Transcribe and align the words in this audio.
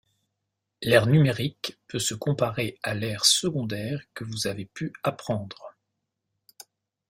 L’ère 0.81 1.05
numérique 1.05 1.77
peut 1.87 1.99
se 1.99 2.15
comparer 2.15 2.79
à 2.81 2.95
l’ère 2.95 3.23
secondaire 3.23 4.01
que 4.15 4.23
vous 4.23 4.47
avez 4.47 4.65
pu 4.65 4.91
apprendre. 5.03 5.75